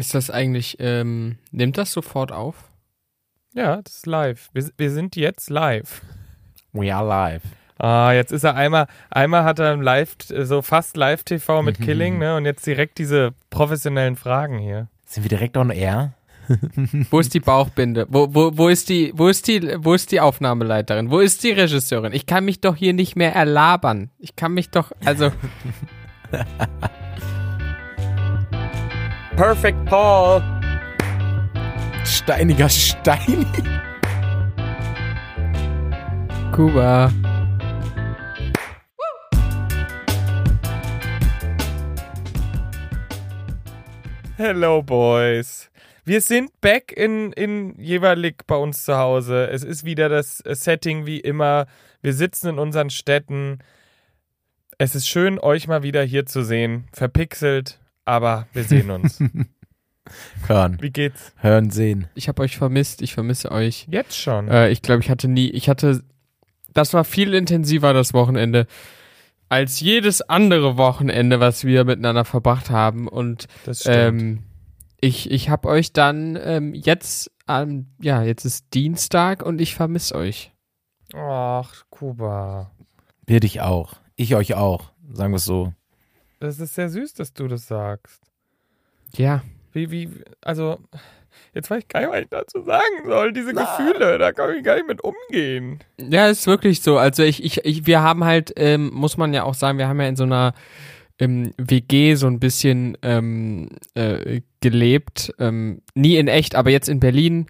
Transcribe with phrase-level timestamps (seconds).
[0.00, 2.70] Ist das eigentlich, ähm, nimmt das sofort auf?
[3.52, 4.48] Ja, das ist live.
[4.54, 6.00] Wir, wir sind jetzt live.
[6.72, 7.42] We are live.
[7.76, 12.34] Ah, jetzt ist er einmal, einmal hat er live, so fast Live-TV mit Killing, ne?
[12.34, 14.88] Und jetzt direkt diese professionellen Fragen hier.
[15.04, 16.14] Sind wir direkt on air?
[17.10, 18.06] Wo ist die Bauchbinde?
[18.08, 21.10] Wo, wo, wo ist die, wo ist die, wo ist die Aufnahmeleiterin?
[21.10, 22.14] Wo ist die Regisseurin?
[22.14, 24.08] Ich kann mich doch hier nicht mehr erlabern.
[24.18, 25.30] Ich kann mich doch, also.
[29.40, 30.42] Perfect Paul.
[32.04, 33.46] Steiniger Stein.
[36.52, 37.10] Kuba.
[44.36, 45.70] Hello, Boys.
[46.04, 49.48] Wir sind back in, in jeweilig bei uns zu Hause.
[49.48, 51.64] Es ist wieder das Setting wie immer.
[52.02, 53.60] Wir sitzen in unseren Städten.
[54.76, 56.84] Es ist schön, euch mal wieder hier zu sehen.
[56.92, 57.79] Verpixelt,
[58.10, 59.22] aber wir sehen uns.
[60.48, 60.78] Hören.
[60.80, 61.32] Wie geht's?
[61.36, 62.08] Hören, sehen.
[62.14, 63.00] Ich habe euch vermisst.
[63.02, 63.86] Ich vermisse euch.
[63.88, 64.48] Jetzt schon.
[64.48, 66.02] Äh, ich glaube, ich hatte nie, ich hatte,
[66.72, 68.66] das war viel intensiver das Wochenende
[69.48, 73.06] als jedes andere Wochenende, was wir miteinander verbracht haben.
[73.06, 74.22] Und das stimmt.
[74.22, 74.42] ähm,
[75.00, 80.14] ich, ich habe euch dann ähm, jetzt, ähm, ja, jetzt ist Dienstag und ich vermisse
[80.14, 80.52] euch.
[81.14, 82.70] Ach, Kuba.
[83.26, 83.94] Wir dich auch.
[84.16, 84.92] Ich euch auch.
[85.12, 85.72] Sagen wir es so.
[86.40, 88.22] Das ist sehr süß, dass du das sagst.
[89.14, 89.42] Ja.
[89.72, 90.10] Wie, wie,
[90.40, 90.78] also,
[91.54, 93.32] jetzt weiß ich gar nicht, was ich dazu sagen soll.
[93.32, 95.80] Diese Gefühle, da kann ich gar nicht mit umgehen.
[95.98, 96.98] Ja, ist wirklich so.
[96.98, 100.00] Also ich, ich, ich wir haben halt, ähm, muss man ja auch sagen, wir haben
[100.00, 100.54] ja in so einer
[101.18, 105.32] ähm, WG so ein bisschen ähm, äh, gelebt.
[105.38, 107.46] Ähm, nie in echt, aber jetzt in Berlin.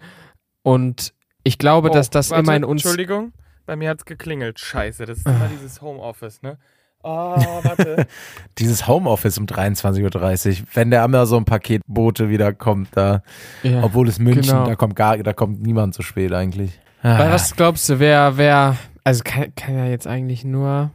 [0.63, 2.83] Und ich glaube, Oh, dass das warte, immer in uns.
[2.83, 3.31] Entschuldigung,
[3.65, 4.59] bei mir hat's geklingelt.
[4.59, 6.57] Scheiße, das ist immer dieses Homeoffice, ne?
[7.03, 8.05] Ah, warte.
[8.59, 13.23] Dieses Homeoffice um 23.30 Uhr, wenn der Amazon Paketbote wieder kommt, da,
[13.63, 13.83] Ja.
[13.83, 14.65] obwohl es München, genau.
[14.67, 16.79] da kommt gar, da kommt niemand zu spät eigentlich.
[17.01, 20.91] Weil Ah, was glaubst du, wer, wer, also kann, kann ja jetzt eigentlich nur,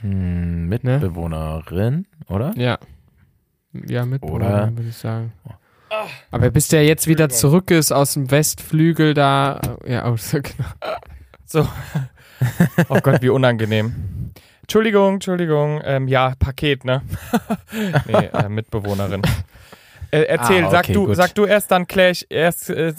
[0.00, 2.52] hm, Mitbewohnerin, oder?
[2.56, 2.78] ja,
[3.86, 5.32] ja, mit Oder- würde ich sagen.
[6.30, 10.96] Aber bis der jetzt wieder zurück ist aus dem Westflügel da, ja, oh, so genau.
[11.44, 11.66] So.
[12.90, 13.94] Oh Gott, wie unangenehm.
[14.76, 15.80] Entschuldigung, Entschuldigung.
[15.84, 17.00] Ähm, ja, Paket, ne?
[18.06, 19.22] nee, äh, Mitbewohnerin.
[20.10, 21.16] Äh, erzähl, Ah, sag okay, du, gut.
[21.16, 22.92] sag du erst, dann klär ich erst, äh,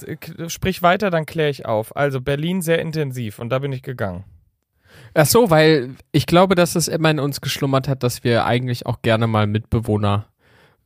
[0.48, 1.96] sprich weiter, dann klär ich auf.
[1.96, 4.24] Also Berlin sehr intensiv und da bin ich gegangen.
[5.14, 8.88] Ach so, weil ich glaube, dass es immer in uns geschlummert hat, dass wir eigentlich
[8.88, 10.26] auch gerne mal Mitbewohner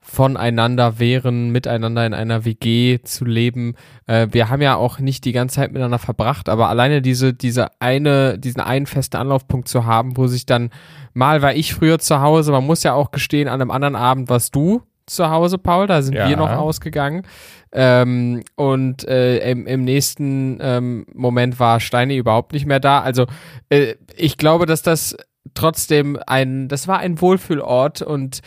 [0.03, 3.75] voneinander wären, miteinander in einer WG zu leben.
[4.07, 7.67] Äh, wir haben ja auch nicht die ganze Zeit miteinander verbracht, aber alleine diese, diese
[7.79, 10.71] eine, diesen einen festen Anlaufpunkt zu haben, wo sich dann,
[11.13, 14.29] mal war ich früher zu Hause, man muss ja auch gestehen, an einem anderen Abend
[14.29, 16.27] warst du zu Hause, Paul, da sind Ja.
[16.29, 17.23] wir noch ausgegangen.
[17.71, 23.01] Ähm, und äh, im, im nächsten ähm, Moment war Steini überhaupt nicht mehr da.
[23.01, 23.27] Also
[23.69, 25.15] äh, ich glaube, dass das
[25.53, 28.39] trotzdem ein, das war ein Wohlfühlort und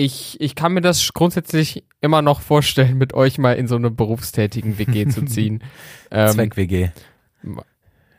[0.00, 3.90] ich, ich kann mir das grundsätzlich immer noch vorstellen, mit euch mal in so eine
[3.90, 5.62] berufstätigen WG zu ziehen.
[6.10, 6.88] ähm, Zweck-WG.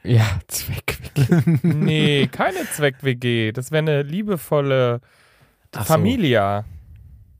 [0.03, 1.57] Ja, Zweck-WG.
[1.63, 3.51] Nee, keine Zweck-WG.
[3.51, 5.01] Das wäre eine liebevolle
[5.71, 5.93] Ach so.
[5.93, 6.65] Familia.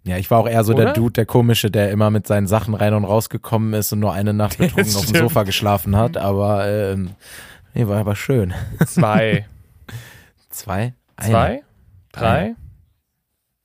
[0.04, 0.86] Ja, ich war auch eher so Oder?
[0.86, 4.14] der Dude, der komische, der immer mit seinen Sachen rein und rausgekommen ist und nur
[4.14, 5.22] eine Nacht betrunken auf dem.
[5.22, 7.12] Sofa geschlafen hat, aber ähm,
[7.76, 8.54] nee, war aber schön.
[8.88, 9.46] Zwei.
[10.50, 10.96] Zwei?
[11.16, 11.32] Eine.
[11.32, 11.64] Zwei?
[12.12, 12.56] Drei?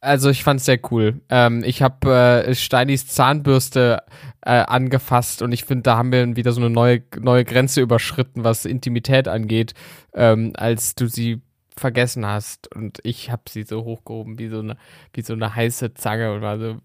[0.07, 1.21] Also ich fand's sehr cool.
[1.31, 4.05] Ähm, ich habe äh, Steinis Zahnbürste
[4.41, 8.45] äh, angefasst und ich finde, da haben wir wieder so eine neue neue Grenze überschritten,
[8.45, 9.75] was Intimität angeht,
[10.15, 11.43] ähm, als du sie
[11.77, 14.77] vergessen hast und ich habe sie so hochgehoben wie so eine
[15.13, 16.77] wie so eine heiße Zange und war so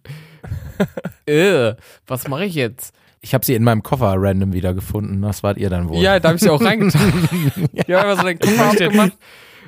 [1.31, 1.75] äh,
[2.07, 2.95] was mache ich jetzt?
[3.21, 5.21] Ich habe sie in meinem Koffer random wiedergefunden.
[5.21, 6.01] Was wart ihr dann wohl?
[6.01, 7.13] Ja, da habe ich sie auch reingetan.
[7.88, 9.13] Habe einfach so den Koffer aufgemacht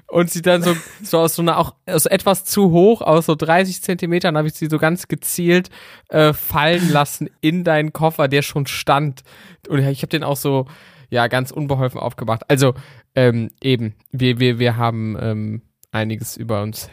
[0.08, 3.36] und sie dann so, so aus so einer auch aus etwas zu hoch, aus so
[3.36, 5.70] 30 Zentimetern, habe ich sie so ganz gezielt
[6.10, 9.24] äh, fallen lassen in deinen Koffer, der schon stand.
[9.68, 10.68] Und ich habe den auch so,
[11.10, 12.50] ja, ganz unbeholfen aufgemacht.
[12.50, 12.74] Also,
[13.16, 15.62] ähm, eben, wir, wir, wir haben ähm,
[15.92, 16.90] einiges über uns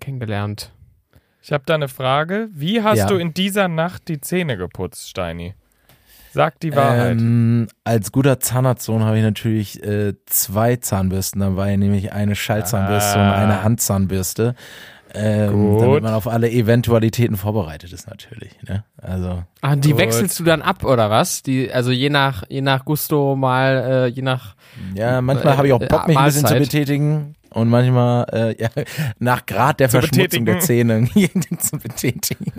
[0.00, 0.72] kennengelernt.
[1.42, 2.48] Ich habe da eine Frage.
[2.52, 3.06] Wie hast Ja.
[3.06, 5.54] du in dieser Nacht die Zähne geputzt, Steini?
[6.32, 7.18] Sag die Wahrheit.
[7.18, 13.28] Ähm, als guter Zahnarztsohn habe ich natürlich äh, zwei Zahnbürsten dabei, nämlich eine Schallzahnbürste Ah.
[13.28, 14.54] und eine Handzahnbürste.
[15.12, 18.52] Ähm, damit man auf alle Eventualitäten vorbereitet ist natürlich.
[18.68, 18.84] Ne?
[19.02, 19.98] Also Ah, die Gut.
[19.98, 21.42] wechselst du dann ab, oder was?
[21.42, 24.54] Die, also je nach, je nach Gusto mal, äh, je nach
[24.94, 28.24] ja, manchmal Äh, habe ich auch äh, Bock, mich ein bisschen zu betätigen und manchmal
[28.32, 28.68] äh, ja,
[29.18, 30.46] nach Grad der Zu Verschmutzung betätigen.
[30.46, 31.08] der Zähne
[31.58, 32.52] zu betätigen.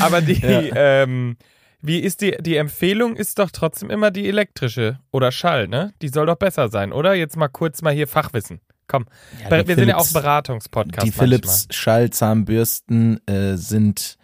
[0.00, 0.40] Aber die,
[0.74, 1.36] ähm,
[1.82, 5.92] wie ist die, die Empfehlung ist doch trotzdem immer die elektrische oder Schall, ne?
[6.00, 7.14] Die soll doch besser sein, oder?
[7.14, 8.60] Jetzt mal kurz mal hier Fachwissen.
[8.88, 9.06] Komm,
[9.50, 11.06] Ja, wir sind ja auch Philips- Beratungspodcast.
[11.06, 14.16] Die Philips Schallzahnbürsten äh, sind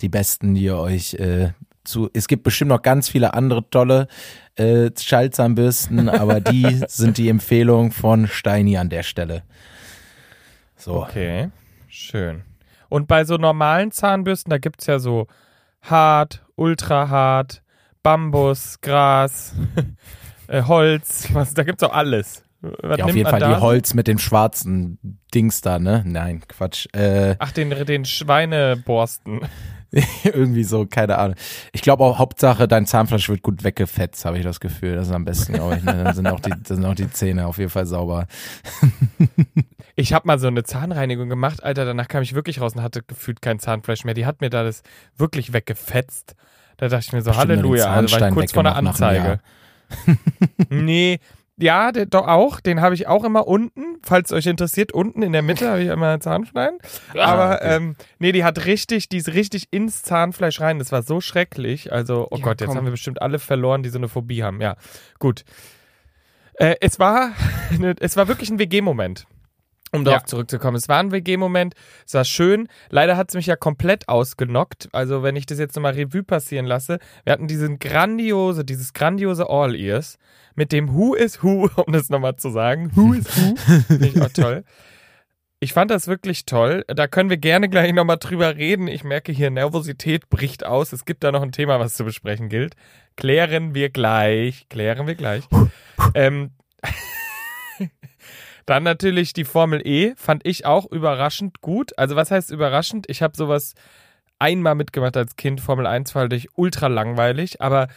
[0.00, 1.50] die besten, die ihr euch äh,
[1.84, 2.08] zu.
[2.12, 4.08] Es gibt bestimmt noch ganz viele andere tolle
[4.56, 9.42] äh, Schallzahnbürsten, aber die sind die Empfehlung von Steini an der Stelle.
[10.76, 11.02] So.
[11.02, 11.50] Okay,
[11.88, 12.42] schön.
[12.88, 15.26] Und bei so normalen Zahnbürsten, da gibt's ja so
[15.82, 17.62] hart, ultra hart,
[18.02, 19.54] Bambus, Gras,
[20.48, 22.42] äh, Holz, was, da gibt's auch alles.
[22.60, 23.54] Was Ja, auf jeden Fall da?
[23.54, 24.98] die Holz mit dem schwarzen
[25.32, 26.02] Dings da, ne?
[26.04, 26.86] Nein, Quatsch.
[26.92, 29.42] Äh, Ach, den, den Schweineborsten.
[30.24, 31.36] irgendwie so, keine Ahnung.
[31.72, 34.96] Ich glaube auch, Hauptsache, dein Zahnfleisch wird gut weggefetzt, habe ich das Gefühl.
[34.96, 35.82] Das ist am besten, glaube ich.
[35.84, 36.04] Ne?
[36.04, 38.26] Dann sind auch, die, dann sind auch die Zähne auf jeden Fall sauber.
[39.98, 43.02] Ich habe mal so eine Zahnreinigung gemacht, Alter, danach kam ich wirklich raus und hatte
[43.02, 44.14] gefühlt kein Zahnfleisch mehr.
[44.14, 44.82] Die hat mir da das
[45.16, 46.36] wirklich weggefetzt.
[46.76, 49.40] Da dachte ich mir so, Bestimmt Halleluja, also war ich kurz vor der Anzeige.
[50.68, 51.18] nee,
[51.56, 52.60] ja, der, doch auch.
[52.60, 53.96] Den habe ich auch immer unten.
[54.04, 56.78] Falls euch interessiert, unten in der Mitte habe ich immer Zahnstein.
[57.14, 57.74] Aber okay.
[57.74, 60.78] ähm, nee, die hat richtig, die ist richtig ins Zahnfleisch rein.
[60.78, 61.92] Das war so schrecklich.
[61.92, 62.76] Also, oh Ja, Gott, jetzt komm.
[62.76, 64.60] haben wir bestimmt alle verloren, die so eine Phobie haben.
[64.60, 64.76] Ja,
[65.18, 65.44] gut.
[66.54, 67.32] Äh, es war,
[67.98, 69.26] es war wirklich ein WG-Moment.
[69.92, 70.26] Um darauf Ja.
[70.26, 70.76] zurückzukommen.
[70.76, 71.74] Es war ein WG-Moment,
[72.06, 72.68] es war schön.
[72.90, 74.88] Leider hat es mich ja komplett ausgenockt.
[74.92, 79.48] Also, wenn ich das jetzt nochmal Revue passieren lasse, wir hatten diesen grandiose, dieses grandiose
[79.48, 80.18] All-Ears
[80.54, 82.90] mit dem Who is Who, um das nochmal zu sagen.
[82.94, 83.54] Who is Who?
[83.86, 84.64] Finde ich auch toll.
[85.60, 86.84] Ich fand das wirklich toll.
[86.86, 88.86] Da können wir gerne gleich nochmal drüber reden.
[88.86, 90.92] Ich merke hier, Nervosität bricht aus.
[90.92, 92.76] Es gibt da noch ein Thema, was zu besprechen gilt.
[93.16, 94.68] Klären wir gleich.
[94.68, 95.42] Klären wir gleich.
[96.14, 96.50] ähm,
[98.68, 101.96] dann natürlich die Formel E, fand ich auch überraschend gut.
[101.98, 103.06] Also was heißt überraschend?
[103.08, 103.74] Ich habe sowas
[104.38, 105.60] einmal mitgemacht als Kind.
[105.60, 107.88] Formel 1 fand ich ultra langweilig, aber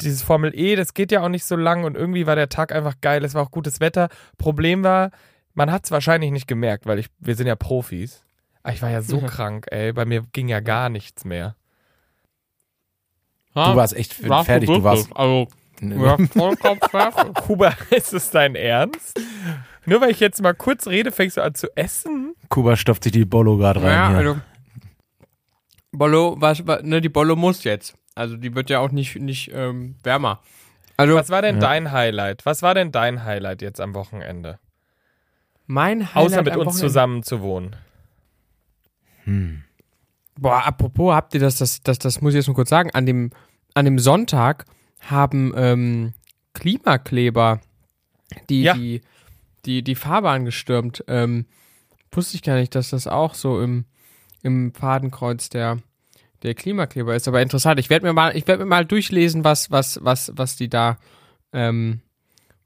[0.00, 2.72] dieses Formel E, das geht ja auch nicht so lang und irgendwie war der Tag
[2.72, 3.24] einfach geil.
[3.24, 4.08] Es war auch gutes Wetter.
[4.36, 5.10] Problem war,
[5.54, 8.22] man hat es wahrscheinlich nicht gemerkt, weil ich, wir sind ja Profis.
[8.62, 9.26] Aber ich war ja so Ja.
[9.26, 9.92] krank, ey.
[9.92, 11.56] Bei mir ging ja gar nichts mehr.
[13.54, 14.68] Du warst echt Warst fertig.
[14.68, 15.08] Du warst.
[15.16, 15.46] Also,
[15.80, 17.34] ja, vollkommen fertig.
[17.34, 19.18] Kuba, ist es dein Ernst?
[19.86, 22.34] Nur weil ich jetzt mal kurz rede, fängst du an zu essen?
[22.48, 23.90] Kuba stopft sich die Bollo gerade rein.
[23.92, 24.18] Ja, hier.
[24.18, 24.40] also
[25.92, 27.94] Bollo, was, was, ne, die Bollo muss jetzt.
[28.14, 30.40] Also die wird ja auch nicht, nicht ähm, wärmer.
[30.96, 31.60] Also Was war denn Ja.
[31.60, 32.46] dein Highlight?
[32.46, 34.58] Was war denn dein Highlight jetzt am Wochenende?
[35.66, 37.76] mein Highlight Außer mit am uns Wochenende- zusammen zu wohnen.
[39.24, 39.62] Hm.
[40.38, 43.06] Boah, apropos, habt ihr das, das, das, das muss ich jetzt nur kurz sagen, an
[43.06, 43.30] dem,
[43.72, 44.66] an dem Sonntag
[45.00, 46.12] haben ähm,
[46.52, 47.60] Klimakleber
[48.50, 48.74] die, Ja.
[48.74, 49.00] die,
[49.66, 51.04] die, die Fahrbahn gestürmt.
[51.08, 51.46] Ähm,
[52.12, 53.84] wusste ich gar nicht, dass das auch so im,
[54.42, 55.78] im Fadenkreuz der,
[56.42, 57.26] der Klimakleber ist.
[57.28, 57.80] Aber interessant.
[57.80, 60.98] Ich werde mir mal, ich werde mir mal durchlesen, was, was, was, was die da,
[61.52, 62.00] ähm,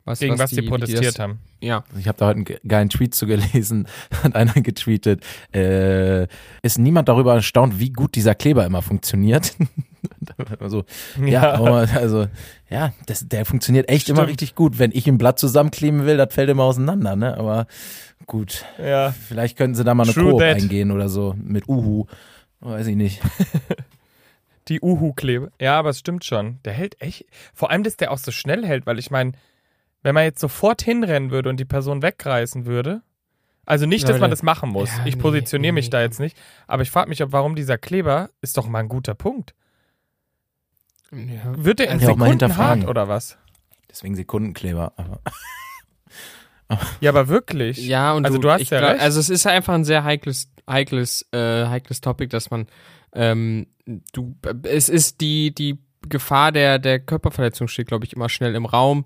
[0.04, 1.38] was, Gegen was, die, die die protestiert das, haben.
[1.60, 1.84] Ja.
[1.98, 3.86] Ich habe da heute einen ge- geilen Tweet zu gelesen.
[4.22, 5.22] Hat einer getweetet.
[5.52, 6.28] Äh,
[6.62, 9.54] ist niemand darüber erstaunt, wie gut dieser Kleber immer funktioniert?
[10.60, 10.84] also,
[11.24, 12.26] ja, aber, also,
[12.70, 14.30] ja, das, der funktioniert echt immer Stimmt.
[14.30, 14.78] richtig gut.
[14.78, 17.36] Wenn ich ein Blatt zusammenkleben will, das fällt immer auseinander, ne?
[17.36, 17.66] Aber
[18.26, 19.12] gut, ja.
[19.12, 20.56] vielleicht könnten sie da mal eine True Koop that.
[20.56, 22.06] eingehen oder so mit Uhu.
[22.60, 23.20] Weiß ich nicht.
[24.68, 25.50] Die Uhu-Klebe.
[25.60, 26.58] Ja, aber es stimmt schon.
[26.64, 27.24] Der hält echt.
[27.54, 29.32] Vor allem, dass der auch so schnell hält, weil ich meine,
[30.02, 33.02] wenn man jetzt sofort hinrennen würde und die Person wegreißen würde.
[33.64, 34.88] Also nicht, dass man das machen muss.
[34.96, 36.04] Ja, ich positioniere nee, mich da nee.
[36.04, 36.38] jetzt nicht.
[36.66, 39.54] Aber ich frage mich, ob warum dieser Kleber ist doch mal ein guter Punkt.
[41.12, 41.64] Ja.
[41.64, 42.82] Wird der in Ja, auch mal Sekunden hinterfragen.
[42.82, 43.38] hart oder was?
[43.90, 44.92] Deswegen Sekundenkleber.
[44.96, 45.20] Aber
[47.00, 47.78] Ja, aber wirklich.
[47.86, 49.00] Ja, und Also du hast ich ja glaub- recht.
[49.02, 52.66] Also es ist einfach ein sehr heikles, heikles, äh, heikles Topic, dass man,
[53.14, 53.66] ähm,
[54.12, 58.66] du, es ist die, die Gefahr der, der Körperverletzung steht, glaube ich, immer schnell im
[58.66, 59.04] Raum.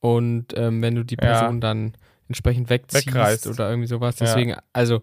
[0.00, 1.20] Und ähm, wenn du die Ja.
[1.28, 1.96] Person dann
[2.28, 3.46] entsprechend wegziehst Wegreißt.
[3.46, 4.26] oder irgendwie sowas, Ja.
[4.26, 5.00] deswegen, also,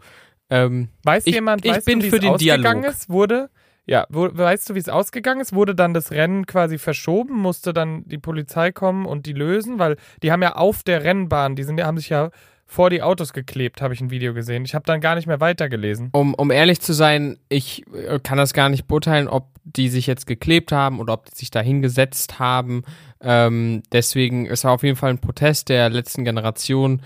[0.50, 2.84] ähm, Weiß Ich- jemand, ich weißt bin du, für den Dialog.
[2.86, 3.10] ist?
[3.10, 3.50] Wurde,
[3.86, 5.54] ja, wo, weißt du, wie es ausgegangen ist?
[5.54, 7.36] Wurde dann das Rennen quasi verschoben?
[7.36, 9.80] Musste dann die Polizei kommen und die lösen?
[9.80, 12.30] Weil die haben ja auf der Rennbahn, die sind, haben sich ja
[12.66, 14.64] vor die Autos geklebt, habe ich ein Video gesehen.
[14.66, 16.10] Ich habe dann gar nicht mehr weitergelesen.
[16.14, 20.08] um, um ehrlich zu sein, ich äh, kann das gar nicht beurteilen, ob die sich
[20.08, 22.84] jetzt geklebt haben oder ob die sich da hingesetzt haben.
[23.22, 27.02] Ähm, deswegen, es war auf jeden Fall ein Protest der letzten Generation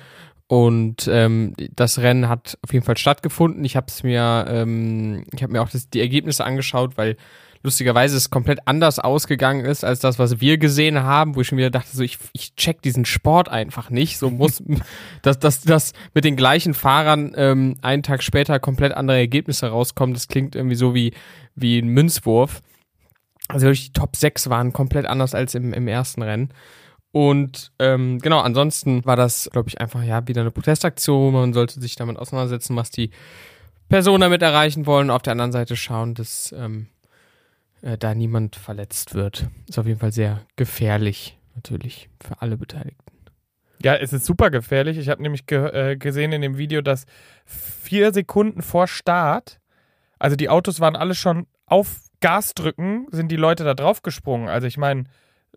[0.48, 3.66] und ähm, das Rennen hat auf jeden Fall stattgefunden.
[3.66, 7.18] Ich habe es mir, ähm, ich habe mir auch das, die Ergebnisse angeschaut, weil
[7.64, 11.58] lustigerweise es komplett anders ausgegangen ist als das, was wir gesehen haben, wo ich schon
[11.58, 14.18] wieder dachte, so ich, ich check diesen Sport einfach nicht.
[14.20, 14.64] So muss,
[15.22, 20.14] dass das, das mit den gleichen Fahrern ähm, einen Tag später komplett andere Ergebnisse rauskommen.
[20.14, 21.14] Das klingt irgendwie so wie,
[21.56, 22.62] wie ein Münzwurf.
[23.50, 26.54] Also die Top 6 waren komplett anders als im, im ersten Rennen.
[27.12, 31.34] Und ähm, genau, ansonsten war das, glaube ich, einfach ja wieder eine Protestaktion.
[31.34, 33.12] Man sollte sich damit auseinandersetzen, was die
[33.90, 35.10] Personen damit erreichen wollen.
[35.10, 36.88] Auf der anderen Seite schauen, dass ähm,
[37.82, 39.48] äh, da niemand verletzt wird.
[39.68, 43.04] Ist auf jeden Fall sehr gefährlich, natürlich, für alle Beteiligten.
[43.84, 44.98] Ja, es ist super gefährlich.
[44.98, 47.06] Ich habe nämlich ge äh, gesehen in dem Video, dass
[47.46, 49.60] vier Sekunden vor Start,
[50.20, 54.48] also die Autos waren alle schon auf Gas drücken, sind die Leute da drauf gesprungen.
[54.48, 55.04] Also ich meine,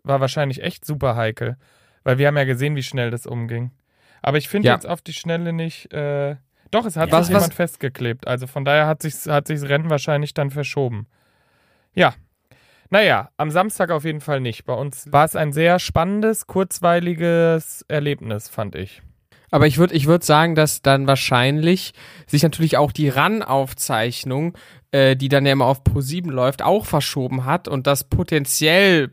[0.03, 1.57] war wahrscheinlich echt super heikel,
[2.03, 3.71] weil wir haben ja gesehen, wie schnell das umging.
[4.21, 4.73] Aber ich finde Ja.
[4.75, 5.91] jetzt auf die Schnelle nicht.
[5.93, 6.35] Äh,
[6.71, 8.27] doch, es hat Was- sich was- jemand festgeklebt.
[8.27, 11.07] Also von daher hat sich hat sich's Rennen wahrscheinlich dann verschoben.
[11.93, 12.13] Ja.
[12.89, 14.65] Naja, am Samstag auf jeden Fall nicht.
[14.65, 19.01] Bei uns war es ein sehr spannendes, kurzweiliges Erlebnis, fand ich.
[19.49, 21.93] Aber ich würde ich würd sagen, dass dann wahrscheinlich
[22.27, 24.57] sich natürlich auch die RAN-Aufzeichnung,
[24.91, 29.11] äh, die dann ja immer auf Pro7 läuft, auch verschoben hat und dass potenziell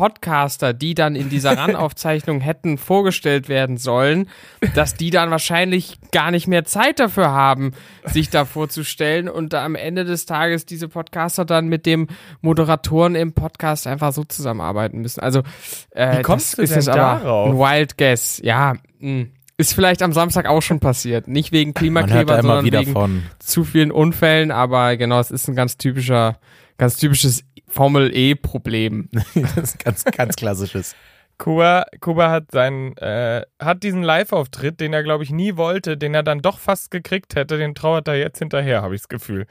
[0.00, 4.30] Podcaster, die dann in dieser RAN-Aufzeichnung hätten vorgestellt werden sollen,
[4.74, 7.72] dass die dann wahrscheinlich gar nicht mehr Zeit dafür haben,
[8.06, 12.06] sich da vorzustellen und da am Ende des Tages diese Podcaster dann mit dem
[12.40, 15.20] Moderatoren im Podcast einfach so zusammenarbeiten müssen.
[15.20, 15.42] Also
[15.90, 17.50] äh, Wie kommst das du ist denn darauf?
[17.50, 18.40] ein Wild Guess.
[18.42, 19.26] Ja, mh.
[19.58, 21.28] ist vielleicht am Samstag auch schon passiert.
[21.28, 23.22] Nicht wegen Klimakleber, sondern wegen von.
[23.38, 26.38] zu vielen Unfällen, aber genau, es ist ein ganz typischer,
[26.78, 29.08] ganz typisches Formel E-Problem.
[29.34, 30.94] Das ist ganz, ganz klassisches.
[31.38, 36.14] Kuba, Kuba hat seinen, äh, hat diesen Live-Auftritt, den er, glaube ich, nie wollte, den
[36.14, 39.46] er dann doch fast gekriegt hätte, den trauert er jetzt hinterher, habe ich das Gefühl.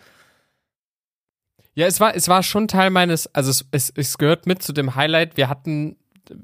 [1.74, 4.74] Ja, es war, es war schon Teil meines, also es, es, es gehört mit zu
[4.74, 5.36] dem Highlight.
[5.36, 5.96] Wir hatten,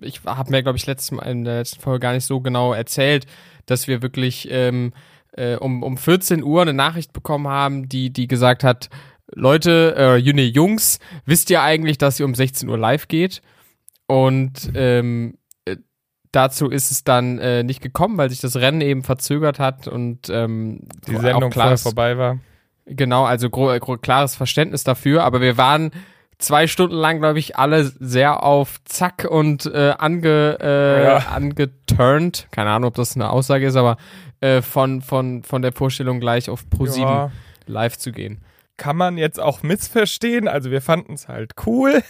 [0.01, 2.73] ich habe mir, glaube ich, letztes Mal in der letzten Folge gar nicht so genau
[2.73, 3.27] erzählt,
[3.67, 4.93] dass wir wirklich ähm,
[5.33, 8.89] äh, um, um 14 Uhr eine Nachricht bekommen haben, die, die gesagt hat,
[9.35, 13.41] Leute, äh, Juni Jungs, wisst ihr eigentlich, dass ihr um 16 Uhr live geht?
[14.07, 15.77] Und ähm, äh,
[16.31, 20.29] dazu ist es dann äh, nicht gekommen, weil sich das Rennen eben verzögert hat und
[20.29, 22.39] ähm, Die Sendung klar vorher ist- vorbei war.
[22.87, 25.89] Genau, also klares Verständnis dafür, aber wir waren
[26.37, 31.17] zwei Stunden lang, glaube ich, alle sehr auf Zack und äh, ange, äh, Ja.
[31.33, 32.47] angeturnt.
[32.51, 33.97] Keine Ahnung, ob das eine Aussage ist, aber
[34.39, 37.31] äh, von, von, von der Vorstellung gleich auf Pro7 Ja,
[37.65, 38.41] live zu gehen.
[38.77, 40.47] Kann man jetzt auch missverstehen.
[40.47, 42.03] Also wir fanden es halt cool.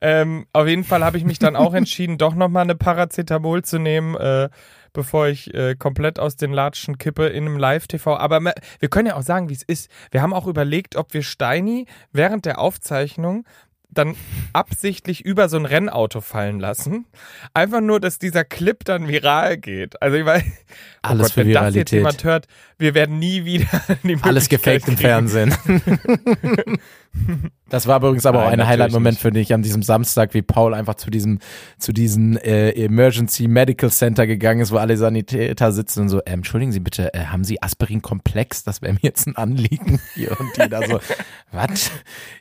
[0.00, 3.78] Ähm, auf jeden Fall habe ich mich dann auch entschieden, doch nochmal eine Paracetamol zu
[3.78, 4.50] nehmen, äh,
[4.92, 8.16] bevor ich äh, komplett aus den Latschen kippe in einem Live-TV.
[8.16, 9.90] Aber wir können ja auch sagen, wie es ist.
[10.10, 13.46] Wir haben auch überlegt, ob wir Steini während der Aufzeichnung
[13.94, 14.16] dann
[14.52, 17.06] absichtlich über so ein Rennauto fallen lassen.
[17.54, 20.00] Einfach nur, dass dieser Clip dann viral geht.
[20.02, 21.92] Also ich weiß, oh Alles Gott, für wenn das jetzt Viralität.
[21.92, 22.46] jemand hört,
[22.78, 23.66] wir werden nie wieder
[24.02, 24.96] die Alles gefaked im.
[24.96, 25.54] Fernsehen.
[27.68, 30.74] das war übrigens aber Nein, auch ein Highlight-Moment für dich an diesem Samstag, wie Paul
[30.74, 31.38] einfach zu diesem,
[31.78, 36.30] zu diesem äh, Emergency Medical Center gegangen ist, wo alle Sanitäter sitzen und so, äh,
[36.30, 38.64] entschuldigen Sie bitte, äh, haben Sie Aspirin-Komplex?
[38.64, 40.38] Das wäre mir jetzt ein Anliegen hier.
[40.38, 41.00] Und die da so,
[41.52, 41.90] was?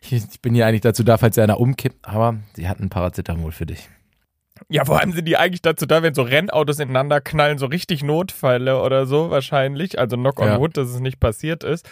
[0.02, 3.66] Ich ich bin hier eigentlich dazu da, falls einer umkippt, aber sie hatten Paracetamol für
[3.66, 3.90] dich.
[4.70, 8.04] Ja, vor allem sind die eigentlich dazu da, wenn so Rennautos ineinander knallen, so richtig
[8.04, 10.00] Notfälle oder so wahrscheinlich.
[10.00, 10.60] Also knock on Ja.
[10.60, 11.90] wood, dass es nicht passiert ist.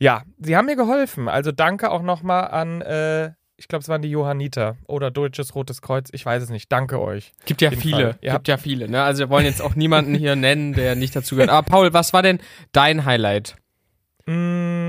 [0.00, 1.28] Ja, sie haben mir geholfen.
[1.28, 5.82] Also danke auch nochmal an, äh, ich glaube, es waren die Johanniter oder Deutsches Rotes
[5.82, 6.08] Kreuz.
[6.12, 6.72] Ich weiß es nicht.
[6.72, 7.32] Danke euch.
[7.44, 8.02] Gibt ja viele.
[8.02, 8.88] Ihr gibt habt- ja viele.
[8.88, 9.02] Ne?
[9.02, 11.50] Also wir wollen jetzt auch niemanden hier nennen, der nicht dazu gehört.
[11.50, 12.38] Aber Paul, was war denn
[12.72, 13.56] dein Highlight?
[14.26, 14.79] Mm,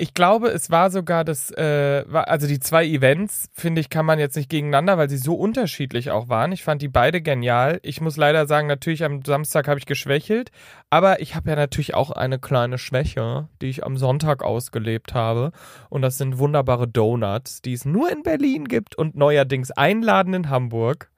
[0.00, 4.18] Ich glaube, es war sogar das, äh, also die zwei Events, finde ich, kann man
[4.18, 6.52] jetzt nicht gegeneinander, weil sie so unterschiedlich auch waren.
[6.52, 7.80] Ich fand die beide genial.
[7.82, 10.52] Ich muss leider sagen, natürlich am Samstag habe ich geschwächelt,
[10.88, 15.52] aber ich habe ja natürlich auch eine kleine Schwäche, die ich am Sonntag ausgelebt habe.
[15.90, 20.48] Und das sind wunderbare Donuts, die es nur in Berlin gibt und neuerdings einladen in
[20.48, 21.10] Hamburg.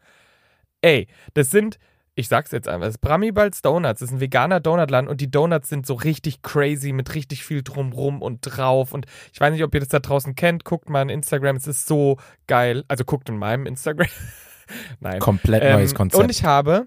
[0.80, 1.78] Ey, das sind
[2.14, 5.30] ich sag's jetzt einfach, das ist Bramibals Donuts, das ist ein veganer Donutladen und die
[5.30, 9.64] Donuts sind so richtig crazy mit richtig viel drumrum und drauf und ich weiß nicht,
[9.64, 13.04] ob ihr das da draußen kennt, guckt mal in Instagram, es ist so geil, also
[13.04, 14.08] guckt in meinem Instagram.
[15.00, 15.20] Nein.
[15.20, 16.22] Komplett Ähm, neues Konzept.
[16.22, 16.86] Und ich habe,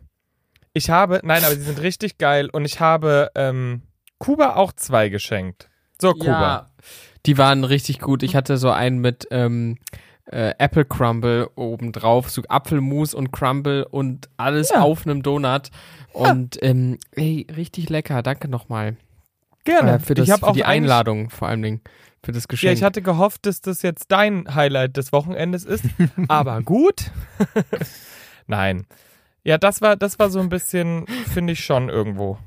[0.74, 3.84] ich habe, nein, aber die sind richtig geil und ich habe ähm,
[4.18, 5.70] Kuba auch zwei geschenkt.
[6.02, 6.30] So, Kuba.
[6.30, 6.72] Ja,
[7.26, 8.24] die waren richtig gut.
[8.24, 9.78] Ich hatte so einen mit ähm,
[10.32, 14.82] äh, Apple Crumble obendrauf, so Apfelmus und Crumble und alles Ja.
[14.82, 15.70] auf einem Donut.
[16.14, 18.24] Und ähm, ey, richtig lecker.
[18.24, 18.96] Danke nochmal.
[19.66, 19.94] Gerne.
[19.96, 21.82] Äh, für, das, für auch die Einladung vor allen Dingen.
[22.24, 22.68] Für das Geschenk.
[22.68, 25.86] Ja, ich hatte gehofft, dass das jetzt dein Highlight des Wochenendes ist.
[26.28, 27.12] Aber gut.
[28.48, 28.86] Nein.
[29.44, 32.40] Ja, das war, das war so ein bisschen, finde ich schon irgendwo.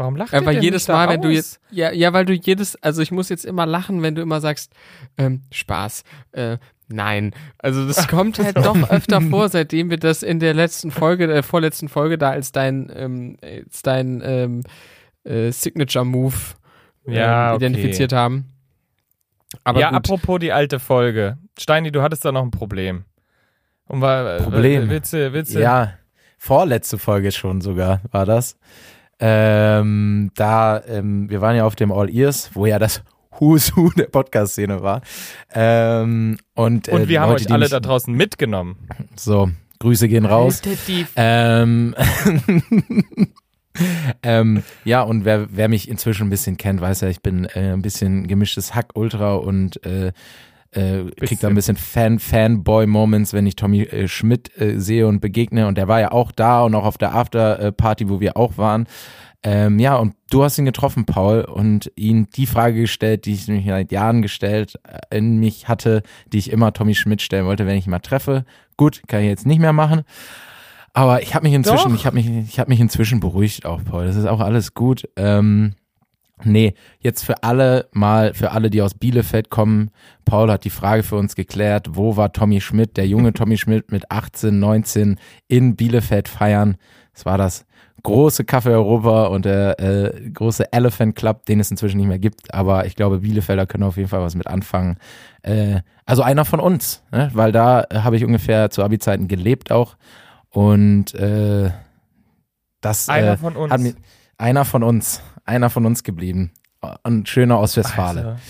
[0.00, 2.32] Warum lacht Ja, ihr weil denn jedes Mal, wenn du jetzt, ja, ja, weil du
[2.32, 4.72] jedes, also ich muss jetzt immer lachen, wenn du immer sagst,
[5.18, 6.56] ähm, Spaß, äh,
[6.88, 7.34] nein.
[7.58, 11.42] Also das kommt halt doch öfter vor, seitdem wir das in der letzten Folge, der
[11.42, 14.62] vorletzten Folge da als dein, ähm, als dein ähm,
[15.24, 16.34] äh, Signature Move
[17.06, 17.66] ähm, Ja, okay.
[17.66, 18.46] identifiziert haben.
[19.64, 19.98] Aber ja, gut.
[19.98, 21.36] apropos die alte Folge.
[21.58, 23.04] Steini, du hattest da noch ein Problem.
[23.84, 24.88] Und war, Problem?
[24.88, 25.60] Willst du?
[25.60, 25.92] Ja,
[26.38, 28.56] vorletzte Folge schon sogar war das.
[29.20, 33.02] Ähm, da, ähm, wir waren ja auf dem All Ears, wo ja das
[33.38, 35.02] Who's Who der Podcast-Szene war.
[35.52, 38.76] Ähm, und äh, Und wir haben Leute, euch alle da draußen mitgenommen.
[39.16, 40.60] So, Grüße gehen raus.
[41.16, 41.94] Ähm,
[44.22, 47.72] ähm, ja, und wer, wer mich inzwischen ein bisschen kennt, weiß ja, ich bin äh,
[47.72, 50.12] ein bisschen gemischtes Hack-Ultra und äh,
[50.72, 55.20] äh, krieg da ein bisschen Fan Fanboy-Moments, wenn ich Tommy äh, Schmidt äh, sehe und
[55.20, 55.66] begegne.
[55.66, 58.86] Und der war ja auch da und auch auf der After-Party, wo wir auch waren.
[59.42, 63.48] Ähm, ja, und du hast ihn getroffen, Paul, und ihn die Frage gestellt, die ich
[63.48, 67.66] mich seit Jahren gestellt äh, in mich hatte, die ich immer Tommy Schmidt stellen wollte,
[67.66, 68.44] wenn ich ihn mal treffe.
[68.76, 70.02] Gut, kann ich jetzt nicht mehr machen.
[70.92, 71.96] Aber ich habe mich inzwischen, Doch.
[71.96, 74.06] ich habe mich, ich habe mich inzwischen beruhigt auch, Paul.
[74.06, 75.08] Das ist auch alles gut.
[75.16, 75.74] Ähm,
[76.44, 79.90] nee, jetzt für alle mal, für alle, die aus Bielefeld kommen,
[80.24, 83.92] Paul hat die Frage für uns geklärt, wo war Tommy Schmidt, der junge Tommy Schmidt
[83.92, 85.18] mit 18, 19
[85.48, 86.76] in Bielefeld feiern.
[87.12, 87.66] Das war das
[88.02, 92.52] große Café Europa und der äh, große Elephant Club, den es inzwischen nicht mehr gibt,
[92.54, 94.96] aber ich glaube, Bielefelder können auf jeden Fall was mit anfangen.
[95.42, 97.30] Äh, also einer von uns, ne?
[97.34, 99.96] weil da äh, habe ich ungefähr zu Abi-Zeiten gelebt auch
[100.48, 101.70] und äh,
[102.80, 103.78] das Einer äh, von uns.
[103.78, 103.94] mir,
[104.38, 106.52] einer von uns, einer von uns geblieben.
[107.02, 108.18] Und schöner aus Westfalen.
[108.26, 108.40] Also,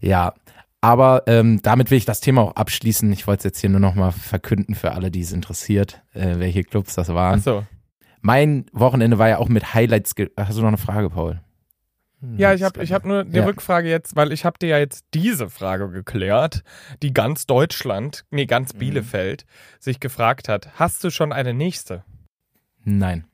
[0.00, 0.34] Ja,
[0.80, 3.10] aber ähm, damit will ich das Thema auch abschließen.
[3.12, 6.64] Ich wollte es jetzt hier nur nochmal verkünden für alle, die es interessiert, äh, welche
[6.64, 7.38] Clubs das waren.
[7.38, 7.64] Achso.
[8.20, 10.14] Mein Wochenende war ja auch mit Highlights.
[10.14, 11.40] ge- Hast du noch eine Frage, Paul?
[12.20, 13.44] Hm, Ja, ich habe ich hab nur die Ja.
[13.44, 16.62] Rückfrage jetzt, weil ich habe dir ja jetzt diese Frage geklärt,
[17.02, 18.48] die ganz Deutschland, nee, Mhm.
[18.48, 19.44] ganz Bielefeld
[19.80, 20.68] sich gefragt hat.
[20.78, 22.04] Hast du schon eine nächste?
[22.84, 23.24] Nein.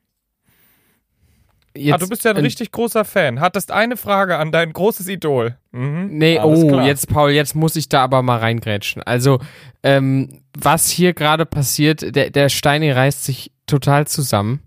[1.79, 3.39] Jetzt, ah, du bist ja ein äh, richtig großer Fan.
[3.39, 5.57] Hattest eine Frage an dein großes Idol.
[5.71, 6.09] Mhm.
[6.11, 6.85] Nee, Alles oh, klar.
[6.85, 9.03] jetzt, Paul, jetzt muss ich da aber mal reingrätschen.
[9.03, 9.39] Also,
[9.83, 14.61] ähm, was hier gerade passiert, der, der Steini reißt sich total zusammen.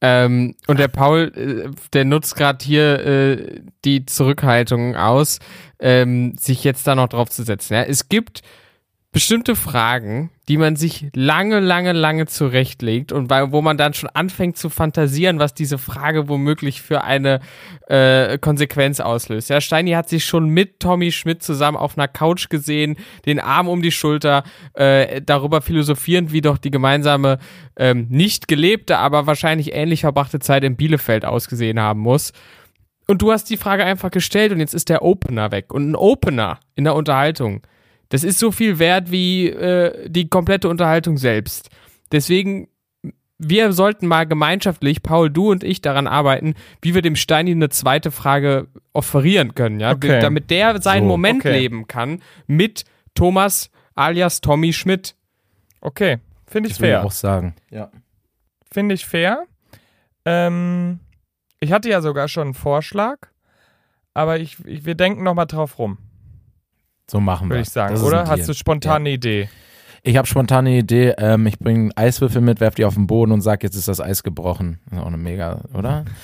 [0.00, 5.40] Ähm, und der Paul, äh, der nutzt gerade hier äh, die Zurückhaltung aus,
[5.80, 7.74] ähm, sich jetzt da noch drauf zu setzen.
[7.74, 7.82] Ja?
[7.82, 8.42] Es gibt
[9.10, 14.10] bestimmte Fragen, die man sich lange, lange, lange zurechtlegt und weil, wo man dann schon
[14.10, 17.40] anfängt zu fantasieren, was diese Frage womöglich für eine
[17.86, 19.48] äh, Konsequenz auslöst.
[19.48, 23.68] Ja, Steini hat sich schon mit Tommy Schmidt zusammen auf einer Couch gesehen, den Arm
[23.68, 24.44] um die Schulter,
[24.74, 27.38] äh, darüber philosophierend, wie doch die gemeinsame
[27.76, 32.32] ähm, nicht gelebte, aber wahrscheinlich ähnlich verbrachte Zeit in Bielefeld ausgesehen haben muss.
[33.06, 35.72] Und du hast die Frage einfach gestellt und jetzt ist der Opener weg.
[35.72, 37.62] Und ein Opener in der Unterhaltung,
[38.10, 41.68] das ist so viel wert wie äh, die komplette Unterhaltung selbst.
[42.12, 42.68] Deswegen,
[43.38, 47.68] wir sollten mal gemeinschaftlich, Paul, du und ich, daran arbeiten, wie wir dem Steini eine
[47.68, 50.20] zweite Frage offerieren können, ja, Okay.
[50.20, 51.52] damit der seinen So, Moment okay.
[51.52, 55.14] leben kann mit Thomas alias Tommy Schmidt.
[55.80, 57.04] Okay, finde ich Das will ich fair.
[57.04, 57.54] auch sagen.
[57.70, 57.90] Ja.
[58.72, 59.44] Finde ich fair.
[60.24, 61.00] Ähm,
[61.60, 63.18] ich hatte ja sogar schon einen Vorschlag,
[64.14, 65.98] aber ich, ich, wir denken nochmal drauf rum,
[67.10, 67.56] So machen wir.
[67.56, 67.94] würde ich sagen.
[67.94, 68.26] Das Oder?
[68.26, 69.48] Hast du spontan eine Idee?
[70.02, 71.14] Ich habe spontan eine Idee.
[71.18, 74.00] Ähm, ich bringe Eiswürfel mit, werf die auf den Boden und sag, jetzt ist das
[74.00, 74.78] Eis gebrochen.
[74.86, 76.04] Das ist auch eine mega, oder?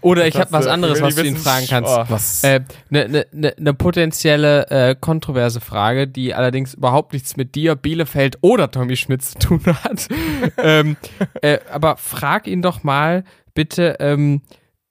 [0.00, 1.92] Oder ich habe was äh, anderes, was du ihn fragen kannst.
[1.92, 2.04] Oh.
[2.08, 2.42] Was?
[2.44, 7.76] Eine ne, ne, ne, ne potenzielle äh, kontroverse Frage, die allerdings überhaupt nichts mit dir,
[7.76, 10.08] Bielefeld oder Tommy Schmidt zu tun hat.
[10.58, 10.96] ähm,
[11.40, 14.42] äh, aber frag ihn doch mal bitte, ähm,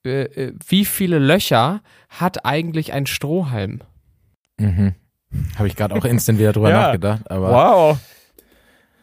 [0.06, 3.82] äh, äh, wie viele Löcher hat eigentlich ein Strohhalm?
[4.58, 4.96] Mhm.
[5.58, 6.82] Habe ich gerade auch instant wieder drüber Ja.
[6.88, 7.30] nachgedacht.
[7.30, 7.98] Aber Wow.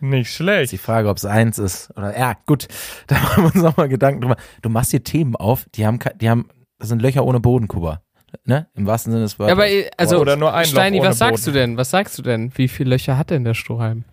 [0.00, 0.72] Nicht ist schlecht.
[0.72, 1.90] die Frage, ob es eins ist.
[1.96, 2.66] Oder ja, gut,
[3.06, 4.36] da machen wir uns nochmal Gedanken drüber.
[4.60, 7.68] Du machst hier Themen auf, die haben, ke- die haben, das sind Löcher ohne Boden,
[7.68, 8.02] Kuba.
[8.46, 8.66] Ne?
[8.74, 9.52] Im wahrsten Sinne des Ja, Wortes.
[9.52, 11.54] aber äh, also Oder nur ein Loch Steini, ohne was sagst Boden.
[11.54, 11.76] du denn?
[11.76, 12.50] Was sagst du denn?
[12.56, 14.04] Wie viele Löcher hat denn der Strohhalm?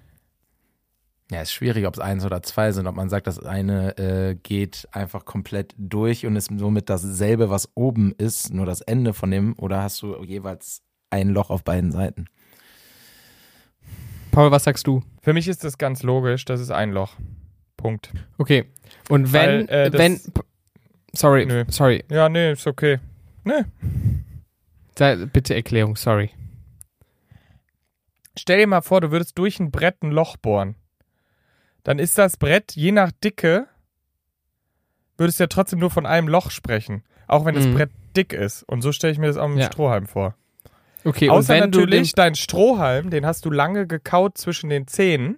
[1.31, 2.87] Ja, ist schwierig, ob es eins oder zwei sind.
[2.87, 7.69] Ob man sagt, das eine äh, geht einfach komplett durch und ist somit dasselbe, was
[7.75, 11.91] oben ist, nur das Ende von dem, oder hast du jeweils ein Loch auf beiden
[11.91, 12.25] Seiten?
[14.31, 15.03] Paul, was sagst du?
[15.21, 17.15] Für mich ist das ganz logisch, das ist ein Loch.
[17.77, 18.11] Punkt.
[18.37, 18.65] Okay.
[19.07, 20.19] Und wenn, Weil, äh, wenn,
[21.13, 21.65] Sorry, Nö.
[21.69, 22.03] sorry.
[22.09, 22.99] Ja, nee, ist okay.
[23.43, 23.63] Nee.
[24.95, 26.29] Da, bitte Erklärung, sorry.
[28.37, 30.75] Stell dir mal vor, du würdest durch ein Brett ein Loch bohren.
[31.83, 33.67] Dann ist das Brett, je nach Dicke,
[35.17, 37.03] würdest du ja trotzdem nur von einem Loch sprechen.
[37.27, 37.73] Auch wenn das Mhm.
[37.75, 38.63] Brett dick ist.
[38.63, 39.67] Und so stelle ich mir das auch mit dem Ja.
[39.67, 40.35] Strohhalm vor.
[41.05, 45.37] Okay, Außer und wenn natürlich dein Strohhalm, den hast du lange gekaut zwischen den Zähnen.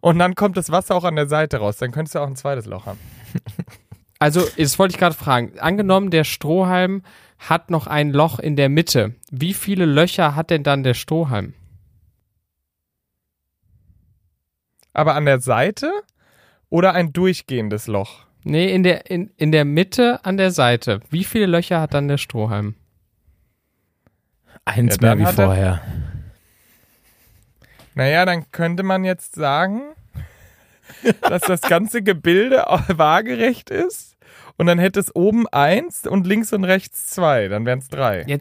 [0.00, 1.76] Und dann kommt das Wasser auch an der Seite raus.
[1.76, 2.98] Dann könntest du auch ein zweites Loch haben.
[4.18, 5.58] also das wollte ich gerade fragen.
[5.58, 7.02] Angenommen, der Strohhalm
[7.38, 9.14] hat noch ein Loch in der Mitte.
[9.30, 11.54] Wie viele Löcher hat denn dann der Strohhalm?
[14.92, 15.92] Aber an der Seite
[16.68, 18.26] oder ein durchgehendes Loch?
[18.44, 21.00] Nee, in der, in, in der Mitte an der Seite.
[21.10, 22.74] Wie viele Löcher hat dann der Strohhalm?
[24.64, 25.80] Eins Ja, mehr wie er- vorher.
[27.94, 29.82] Naja, dann könnte man jetzt sagen,
[31.22, 34.16] dass das ganze Gebilde waagerecht ist.
[34.56, 37.48] Und dann hätte es oben eins und links und rechts zwei.
[37.48, 38.24] Dann wären es drei.
[38.26, 38.36] Ja.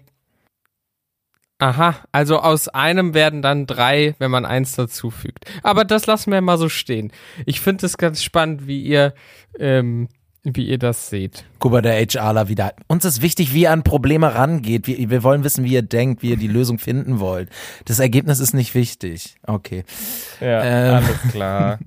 [1.62, 5.46] Aha, also aus einem werden dann drei, wenn man eins dazufügt.
[5.62, 7.12] Aber das lassen wir mal so stehen.
[7.46, 9.14] Ich finde es ganz spannend, wie ihr,
[9.60, 10.08] ähm,
[10.44, 11.44] wie ihr das seht.
[11.60, 12.74] Kuba, der HRler wieder.
[12.88, 14.88] Uns ist wichtig, wie ihr an Probleme rangeht.
[14.88, 17.50] Wir, wir wollen wissen, wie ihr denkt, wie ihr die Lösung finden wollt.
[17.84, 19.36] Das Ergebnis ist nicht wichtig.
[19.46, 19.84] Okay.
[20.40, 20.94] Ja, Ähm.
[20.96, 21.80] alles klar.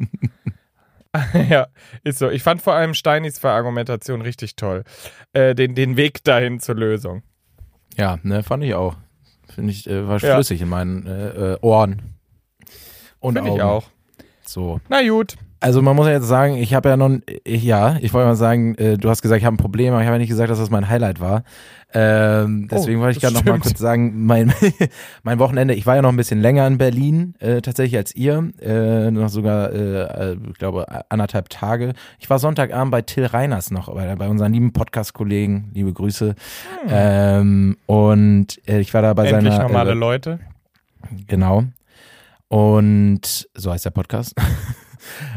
[1.49, 1.67] ja,
[2.05, 2.29] ist so.
[2.29, 4.85] Ich fand vor allem Steinis Verargumentation richtig toll.
[5.33, 7.23] Äh, den, den Weg dahin zur Lösung.
[7.97, 8.97] Ja, ne, fand ich auch.
[9.55, 10.35] Finde ich, äh, war Ja.
[10.35, 12.15] flüssig in meinen äh, äh, Ohren.
[13.21, 13.85] Und Finde ich auch.
[14.45, 14.81] So.
[14.89, 15.37] Na gut.
[15.63, 17.11] Also man muss ja jetzt sagen, ich habe ja noch,
[17.45, 20.03] ich, ja, ich wollte mal sagen, äh, du hast gesagt, ich habe ein Problem, aber
[20.03, 21.45] ich habe ja nicht gesagt, dass das mein Highlight war.
[21.95, 24.53] Ähm, deswegen Oh, wollte ich gerade noch mal kurz sagen, mein,
[25.23, 28.51] mein Wochenende, ich war ja noch ein bisschen länger in Berlin, äh, tatsächlich als ihr,
[28.61, 31.93] äh, noch sogar, äh, äh, ich glaube, anderthalb Tage.
[32.19, 36.35] Ich war Sonntagabend bei Till Reiners noch, bei, bei unseren lieben Podcast-Kollegen, liebe Grüße.
[36.89, 39.35] Ähm, und äh, ich war da bei Hm.
[39.37, 40.41] Endlich seiner, normale äh, Leute.
[41.29, 41.65] Genau.
[42.49, 44.35] Und so heißt der Podcast.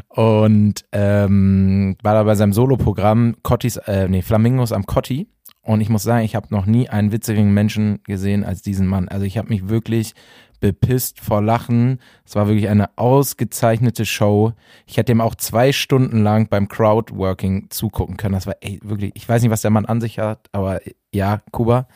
[0.10, 5.28] Und ähm, war da bei seinem Soloprogramm Cottis, äh, nee, Flamingos am Cotti.
[5.62, 9.10] Und ich muss sagen, ich habe noch nie einen witzigeren Menschen gesehen als diesen Mann.
[9.10, 10.14] Also ich habe mich wirklich
[10.60, 12.00] bepisst vor Lachen.
[12.26, 14.54] Es war wirklich eine ausgezeichnete Show.
[14.86, 18.34] Ich hätte ihm auch zwei Stunden lang beim Crowdworking zugucken können.
[18.34, 20.94] Das war ey, wirklich, ich weiß nicht, was der Mann an sich hat, aber äh,
[21.12, 21.88] ja, Kuba.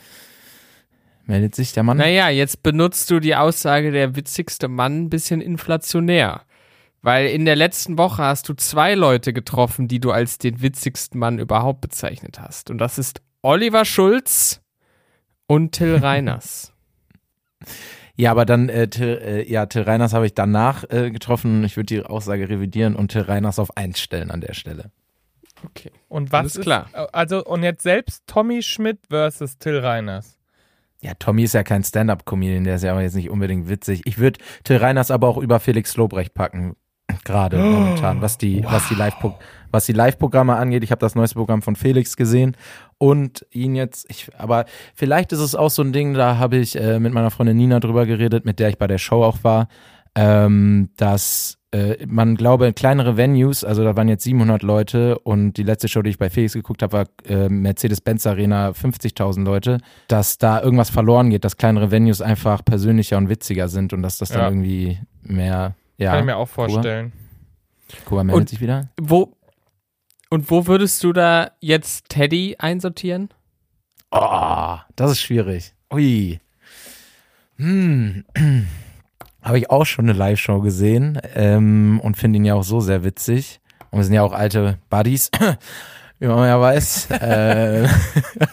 [1.25, 1.97] Meldet sich der Mann?
[1.97, 6.41] Naja, jetzt benutzt du die Aussage der witzigste Mann ein bisschen inflationär.
[7.01, 11.19] Weil in der letzten Woche hast du zwei Leute getroffen, die du als den witzigsten
[11.19, 12.69] Mann überhaupt bezeichnet hast.
[12.69, 14.61] Und das ist Oliver Schulz
[15.47, 16.73] und Till Reiners.
[18.15, 21.63] Ja, aber dann, äh, Till, äh, ja, Till Reiners habe ich danach äh, getroffen.
[21.63, 24.91] Ich würde die Aussage revidieren und Till Reiners auf eins stellen an der Stelle.
[25.65, 25.91] Okay.
[26.09, 26.89] Und was alles ist, klar.
[27.13, 30.37] Also, und jetzt selbst Tommy Schmidt versus Till Reiners.
[31.01, 34.01] Ja, Tommy ist ja kein Stand-Up-Comedian, der ist ja aber jetzt nicht unbedingt witzig.
[34.03, 36.75] Ich würde Till Reiners aber auch über Felix Lobrecht packen.
[37.23, 39.15] Gerade momentan, was die, was die Live,
[39.71, 40.83] was die Live-Programme angeht.
[40.83, 42.55] Ich habe das neueste Programm von Felix gesehen
[42.97, 46.75] und ihn jetzt, ich, aber vielleicht ist es auch so ein Ding, da habe ich
[46.79, 49.67] äh, mit meiner Freundin Nina drüber geredet, mit der ich bei der Show auch war,
[50.15, 55.63] ähm, dass äh, man glaube, kleinere Venues, also da waren jetzt 700 Leute und die
[55.63, 60.39] letzte Show, die ich bei Felix geguckt habe, war äh, Mercedes-Benz Arena 50.000 Leute, dass
[60.39, 64.29] da irgendwas verloren geht, dass kleinere Venues einfach persönlicher und witziger sind und dass das
[64.29, 64.47] dann Ja.
[64.47, 67.11] irgendwie mehr, ja, Kann ich mir auch vorstellen.
[68.05, 68.89] Kuba meldet Und- sich wieder.
[68.99, 69.35] Wo,
[70.29, 73.29] und wo würdest du da jetzt Teddy einsortieren?
[74.11, 75.73] Oh, das ist schwierig.
[75.93, 76.39] Ui.
[77.57, 78.23] Hm.
[79.41, 83.03] Habe ich auch schon eine Live-Show gesehen ähm, und finde ihn ja auch so sehr
[83.03, 83.59] witzig.
[83.91, 85.31] Und wir sind ja auch alte Buddies,
[86.19, 87.11] wie man ja weiß.
[87.21, 87.87] äh,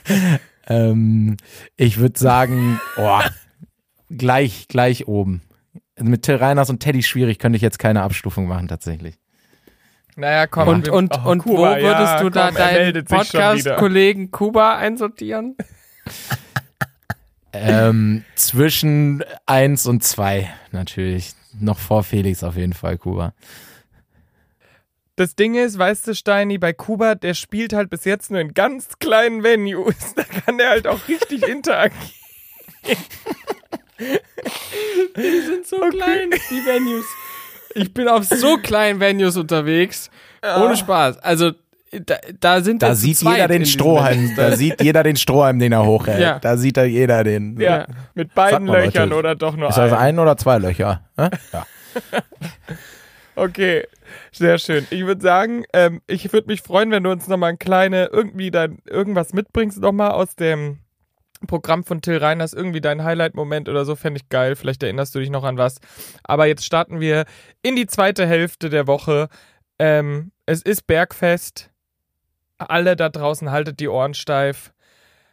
[0.68, 1.36] ähm,
[1.76, 3.20] ich würde sagen, oh,
[4.10, 5.42] gleich, gleich oben.
[5.98, 9.16] Mit Till Reiners und Teddy schwierig könnte ich jetzt keine Abstufung machen, tatsächlich.
[10.16, 10.68] Naja, komm.
[10.68, 13.04] Und, wir- und, oh, und Kuba, wo würdest ja, du da komm, er deinen.
[13.04, 15.56] Podcast-Kollegen Kuba einsortieren?
[17.58, 21.32] Ähm, zwischen eins und zwei natürlich.
[21.58, 23.32] Noch vor Felix auf jeden Fall, Kuba.
[25.16, 28.52] Das Ding ist, weißt du, Steini, bei Kuba, der spielt halt bis jetzt nur in
[28.52, 29.94] ganz kleinen Venues.
[30.16, 32.02] Da kann der halt auch richtig interagieren.
[35.16, 37.06] Die sind so klein, die Venues.
[37.74, 40.10] Ich bin auf so kleinen Venues unterwegs.
[40.42, 41.18] Ohne Spaß.
[41.18, 41.52] Also,
[41.92, 45.84] da, da sind Da sieht jeder den Strohhalm, da sieht jeder den Strohhalm, den er
[45.86, 46.20] hochhält.
[46.20, 46.38] Ja.
[46.38, 47.58] Da sieht da jeder den.
[47.60, 47.86] Ja, Ja.
[48.14, 51.02] mit beiden Löchern oder doch nur Ist das ein oder zwei Löcher?
[51.16, 51.30] Ja.
[53.38, 53.84] Okay,
[54.32, 54.86] sehr schön.
[54.88, 58.50] Ich würde sagen, ähm, ich würde mich freuen, wenn du uns nochmal ein kleine, irgendwie
[58.50, 60.78] dann irgendwas mitbringst, nochmal aus dem
[61.46, 64.56] Programm von Till Reiners, irgendwie dein Highlight-Moment oder so, fände ich geil.
[64.56, 65.78] Vielleicht erinnerst du dich noch an was.
[66.24, 67.24] Aber jetzt starten wir
[67.62, 69.28] in die zweite Hälfte der Woche.
[69.78, 71.70] Ähm, es ist Bergfest.
[72.58, 74.72] Alle da draußen haltet die Ohren steif.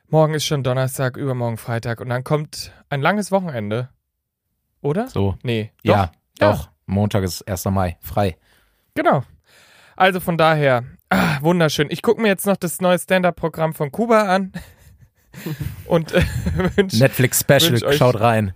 [0.08, 3.90] Morgen ist schon Donnerstag, übermorgen Freitag und dann kommt ein langes Wochenende.
[4.82, 5.08] Oder?
[5.08, 5.38] So.
[5.44, 5.72] Nee.
[5.84, 5.96] Doch.
[5.96, 6.70] Ja, doch.
[6.86, 7.66] Montag ist 1.
[7.66, 7.98] Mai.
[8.02, 8.38] Frei.
[8.94, 9.24] Genau.
[9.96, 11.88] Also von daher, ah, wunderschön.
[11.90, 14.52] Ich gucke mir jetzt noch das neue Stand-Up-Programm von Kuba an.
[15.86, 16.22] und äh,
[16.76, 16.98] wünsche.
[17.00, 18.54] Netflix Special, wünsch euch- schaut rein.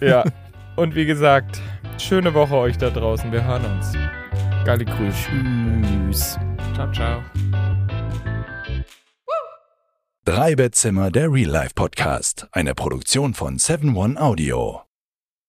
[0.00, 0.24] Ja.
[0.76, 1.60] Und wie gesagt,
[1.98, 3.30] schöne Woche euch da draußen.
[3.30, 3.92] Wir hören uns.
[4.64, 5.28] Geile Grüße.
[6.08, 6.36] Tschüss.
[6.74, 7.22] Ciao, ciao.
[10.24, 12.48] Drei Bettzimmer, der Real Life Podcast.
[12.50, 14.83] Eine Produktion von 7 One Audio.